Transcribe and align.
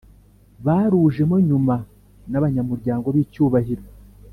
barujemo 0.65 1.35
nyuma 1.47 1.75
n 2.31 2.33
abanyamuryango 2.39 3.07
b 3.15 3.17
icyubahiro 3.23 3.83